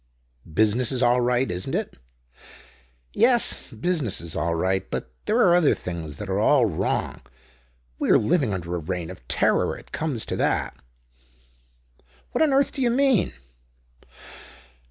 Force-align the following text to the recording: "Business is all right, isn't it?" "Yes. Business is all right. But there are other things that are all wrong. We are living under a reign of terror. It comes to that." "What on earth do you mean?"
"Business 0.51 0.91
is 0.91 1.03
all 1.03 1.21
right, 1.21 1.51
isn't 1.51 1.75
it?" 1.75 1.99
"Yes. 3.13 3.69
Business 3.69 4.19
is 4.19 4.35
all 4.35 4.55
right. 4.55 4.89
But 4.89 5.11
there 5.25 5.37
are 5.37 5.53
other 5.53 5.75
things 5.75 6.17
that 6.17 6.27
are 6.27 6.39
all 6.39 6.65
wrong. 6.65 7.21
We 7.99 8.09
are 8.09 8.17
living 8.17 8.51
under 8.51 8.73
a 8.73 8.79
reign 8.79 9.11
of 9.11 9.27
terror. 9.27 9.77
It 9.77 9.91
comes 9.91 10.25
to 10.25 10.35
that." 10.37 10.75
"What 12.31 12.41
on 12.41 12.51
earth 12.51 12.71
do 12.71 12.81
you 12.81 12.89
mean?" 12.89 13.33